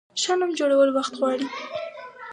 [0.21, 1.47] ښه نوم جوړول وخت غواړي.